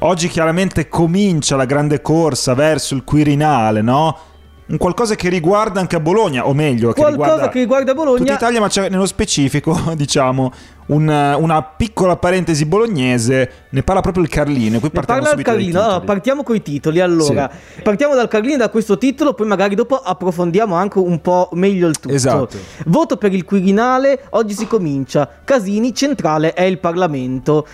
[0.00, 4.18] oggi chiaramente comincia la grande corsa verso il Quirinale, no?
[4.68, 8.18] un qualcosa che riguarda anche a Bologna, o meglio, che qualcosa riguarda che riguarda Bologna.
[8.18, 10.52] tutta Italia, ma c'è nello specifico, diciamo,
[10.88, 14.78] un- una piccola parentesi bolognese, ne parla proprio il Carlino.
[14.78, 15.80] Qui partiamo parla il Carlino.
[15.80, 17.00] Allora, partiamo con i titoli.
[17.00, 17.50] Allora,
[17.82, 21.98] partiamo dal Carlino da questo titolo, poi magari dopo approfondiamo anche un po' meglio il
[21.98, 22.14] tutto.
[22.14, 22.58] Esatto.
[22.86, 25.26] Voto per il Quirinale, oggi si comincia.
[25.44, 27.66] Casini, centrale è il Parlamento.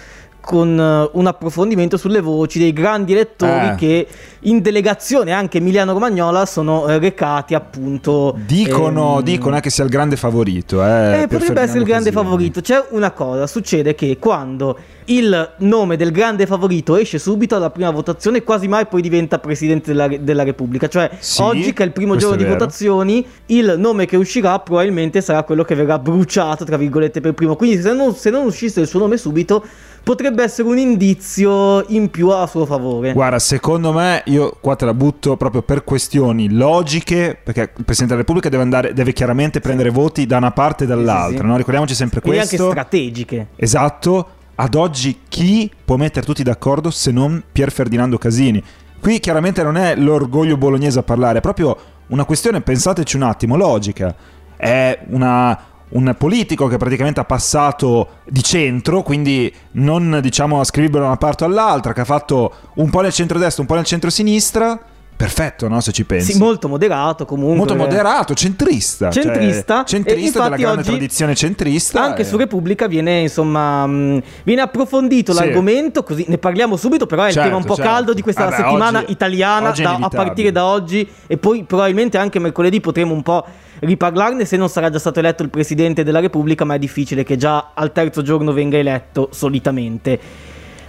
[0.45, 3.75] Con eh, un approfondimento sulle voci dei grandi elettori Eh.
[3.77, 4.07] che
[4.41, 8.37] in delegazione anche Emiliano Romagnola sono eh, recati appunto.
[8.47, 10.85] Dicono, ehm, dicono che sia il grande favorito.
[10.85, 12.25] Eh, eh, potrebbe essere il grande Casini.
[12.25, 12.61] favorito.
[12.61, 17.91] C'è una cosa, succede che quando il nome del grande favorito esce subito alla prima
[17.91, 20.89] votazione, quasi mai poi diventa presidente della, della Repubblica.
[20.89, 25.23] Cioè, Sì, oggi che è il primo giorno di votazioni, il nome che uscirà probabilmente
[25.23, 27.57] sarà quello che verrà bruciato, tra virgolette, per primo.
[27.57, 29.65] Quindi se non, se non uscisse il suo nome subito,
[30.05, 33.13] potrebbe essere un indizio in più a suo favore.
[33.13, 38.07] Guarda, secondo me, io qua te la butto proprio per questioni logiche, perché il Presidente
[38.15, 41.47] della Repubblica deve, andare, deve chiaramente prendere voti da una parte e dall'altra, Sì, sì.
[41.47, 41.57] no?
[41.57, 42.71] Ricordiamoci sempre Quindi anche questo.
[42.71, 43.47] strategiche.
[43.57, 48.63] Esatto, ad oggi chi può mettere tutti d'accordo se non Pier Ferdinando Casini?
[49.01, 51.77] Qui chiaramente non è l'orgoglio bolognese a parlare, è proprio
[52.09, 54.15] una questione, pensateci un attimo, logica.
[54.57, 55.59] È una-
[55.91, 61.45] un politico che praticamente ha passato di centro, quindi non diciamo ascrivibile da una parte
[61.45, 64.81] o all'altra, che ha fatto un po' nel centro-destra, un po' nel centro-sinistra.
[65.17, 65.81] Perfetto, no?
[65.81, 66.33] Se ci pensi.
[66.33, 67.57] Sì, molto moderato comunque.
[67.57, 69.11] Molto moderato, centrista.
[69.13, 69.85] cioè, Centrista.
[69.85, 72.03] centrista E della grande oggi tradizione centrista.
[72.03, 75.39] Anche e- su Repubblica viene insomma viene approfondito Sì.
[75.39, 77.91] l'argomento, così ne parliamo subito, però è il Certo, tema un po' certo.
[77.93, 81.63] caldo di questa Vabbè, settimana oggi- italiana oggi da- a partire da oggi e poi
[81.63, 83.47] probabilmente anche mercoledì potremo un po'
[83.85, 87.37] riparlarne se non sarà già stato eletto il Presidente della Repubblica, ma è difficile che
[87.37, 90.19] già al terzo giorno venga eletto solitamente.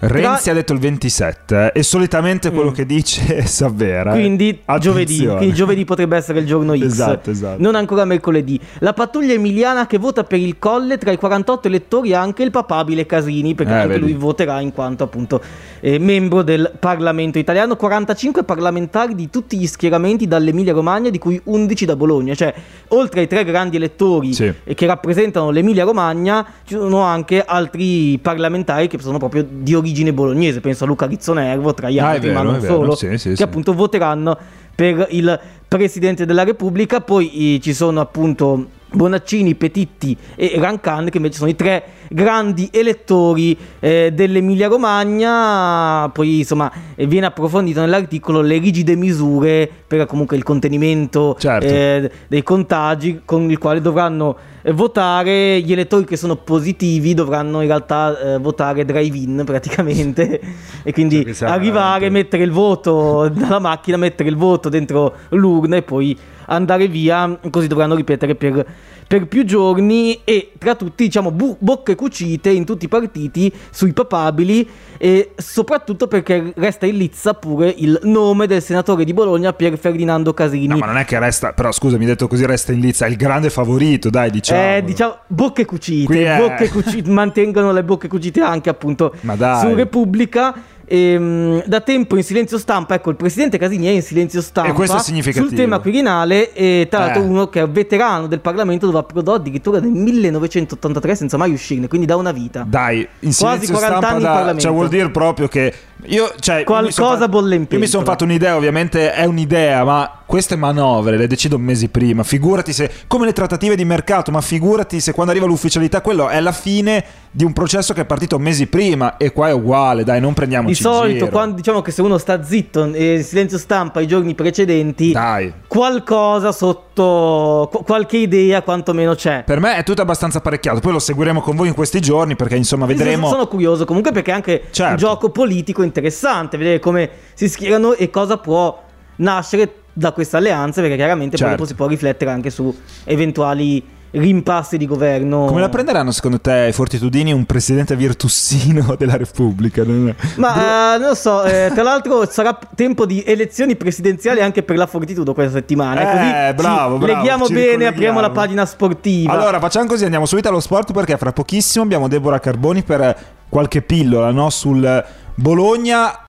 [0.07, 2.73] Renzi Tra- ha detto il 27 eh, e solitamente quello Mm.
[2.73, 4.11] che dice si avvera.
[4.11, 6.81] Quindi giovedì, quindi giovedì potrebbe essere il giorno X.
[6.83, 7.61] Esatto, esatto.
[7.61, 8.59] Non ancora mercoledì.
[8.79, 13.05] La pattuglia emiliana che vota per il colle tra i 48 elettori anche il papabile
[13.05, 14.01] Casini, perché Eh, anche vedi.
[14.01, 15.41] lui voterà in quanto appunto
[15.79, 17.75] eh, membro del Parlamento italiano.
[17.75, 22.35] 45 parlamentari di tutti gli schieramenti dall'Emilia Romagna, di cui 11 da Bologna.
[22.35, 22.53] Cioè,
[22.89, 24.53] oltre ai tre grandi elettori Sì.
[24.63, 29.93] eh, che rappresentano l'Emilia Romagna, ci sono anche altri parlamentari che sono proprio di origine
[30.13, 30.59] bolognese.
[30.61, 32.73] Penso a Luca Rizzonervo, tra gli Ah, altri, vero, ma non vero.
[32.73, 33.43] solo, Sì, sì, che sì.
[33.43, 34.37] appunto voteranno
[34.75, 37.01] per il Presidente della Repubblica.
[37.01, 42.69] Poi eh, ci sono appunto Bonaccini, Petitti e Rancan, che invece sono i tre grandi
[42.71, 46.09] elettori eh, dell'Emilia Romagna.
[46.09, 51.67] Poi insomma viene approfondito nell'articolo le rigide misure per comunque il contenimento Certo.
[51.67, 57.61] eh, dei contagi con il quale dovranno eh, votare gli elettori che sono positivi dovranno
[57.61, 60.39] in realtà eh, votare drive-in praticamente
[60.83, 65.75] e quindi Cioè, arrivare, veramente- mettere il voto dalla macchina, mettere il voto dentro l'urna
[65.75, 66.17] e poi
[66.47, 68.65] andare via, così dovranno ripetere per,
[69.07, 73.93] per più giorni e tra tutti diciamo bu- bocche cucite in tutti i partiti sui
[73.93, 74.67] papabili
[74.97, 80.33] e soprattutto perché resta in lizza pure il nome del senatore di Bologna Pier Ferdinando
[80.33, 80.67] Casini.
[80.67, 83.15] No, ma non è che resta, però scusami, detto così resta in lizza, è il
[83.15, 84.75] grande favorito, dai, diciamo.
[84.77, 89.73] Eh, diciamo bocche cucite, Qui è- bocche cucite, mantengono le bocche cucite anche appunto su
[89.73, 90.55] Repubblica.
[90.87, 94.73] Ehm, da tempo in silenzio stampa, ecco, il presidente Casini è in silenzio stampa E
[94.73, 95.47] questo è significativo.
[95.47, 96.53] sul tema Quirinale.
[96.53, 97.25] E tra l'altro, Eh.
[97.25, 102.05] uno che è veterano del Parlamento dove approdò addirittura nel 1983 senza mai uscirne, quindi
[102.07, 102.65] da una vita.
[102.67, 104.61] Dai, in Quasi silenzio 40 stampa anni in da- Parlamento.
[104.61, 105.73] cioè vuol dire proprio che
[106.07, 110.55] io, cioè, Qualcosa bolle in Io mi sono fatto un'idea, ovviamente è un'idea, ma queste
[110.55, 112.23] manovre le decido mesi prima.
[112.23, 116.39] Figurati se come le trattative di mercato, ma figurati se quando arriva l'ufficialità quello è
[116.39, 120.21] la fine di un processo che è partito mesi prima e qua è uguale, dai,
[120.21, 123.99] non prendiamoci Di solito, quando diciamo che se uno sta zitto e in silenzio stampa
[123.99, 125.53] i giorni precedenti, Dai.
[125.75, 129.43] Qualcosa sotto, qu- qualche idea quantomeno c'è.
[129.45, 132.55] Per me è tutto abbastanza apparecchiato, poi lo seguiremo con voi in questi giorni perché
[132.55, 134.91] insomma vedremo Sono curioso comunque perché è anche Certo.
[134.91, 138.81] un gioco politico interessante, vedere come si schierano e cosa può
[139.17, 141.55] nascere da questa alleanza, perché chiaramente poi Certo.
[141.55, 142.73] dopo si può riflettere anche su
[143.03, 143.83] eventuali
[144.19, 145.45] rimpassi di governo.
[145.45, 149.83] Come la prenderanno secondo te i Fortitudini un presidente virtussino della Repubblica?
[149.83, 154.41] Non è- Ma eh, non lo so, eh, tra l'altro sarà tempo di elezioni presidenziali
[154.41, 156.01] anche per la Fortitudo questa settimana.
[156.01, 159.31] Eh, così bravo, bravo, leghiamo bene, apriamo la pagina sportiva.
[159.33, 163.15] Allora, facciamo così, andiamo subito allo sport perché fra pochissimo abbiamo Deborah Carboni per
[163.49, 164.49] qualche pillola no?
[164.49, 165.03] sul
[165.35, 166.19] Bologna.